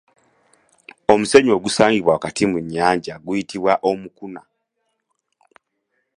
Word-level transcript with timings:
Omusenyu 1.13 1.51
ogusangibwa 1.57 2.11
wakati 2.15 2.43
mu 2.51 2.57
nnyanja 2.63 3.13
guyitibwa 3.23 3.73
Omukuna. 3.89 4.41